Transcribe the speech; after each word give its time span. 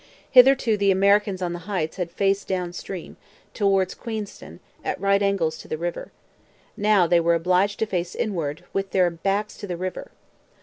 Hitherto 0.31 0.77
the 0.77 0.89
Americans 0.89 1.43
on 1.43 1.53
the 1.53 1.59
Heights 1.69 1.97
had 1.97 2.09
faced 2.11 2.47
down 2.47 2.73
stream, 2.73 3.17
towards 3.53 3.93
Queenston, 3.93 4.59
at 4.83 4.99
right 4.99 5.21
angles 5.21 5.59
to 5.59 5.67
the 5.67 5.77
river. 5.77 6.11
Now 6.75 7.05
they 7.05 7.19
were 7.19 7.35
obliged 7.35 7.77
to 7.77 7.85
face 7.85 8.15
inland, 8.15 8.63
with 8.73 8.93
their 8.93 9.11
backs 9.11 9.55
to 9.57 9.67
the 9.67 9.77
river. 9.77 10.09